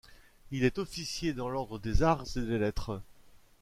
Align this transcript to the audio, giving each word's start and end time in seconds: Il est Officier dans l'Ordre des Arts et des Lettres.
Il 0.49 0.63
est 0.63 0.79
Officier 0.79 1.31
dans 1.33 1.47
l'Ordre 1.47 1.77
des 1.77 2.01
Arts 2.01 2.25
et 2.35 2.41
des 2.41 2.57
Lettres. 2.57 3.03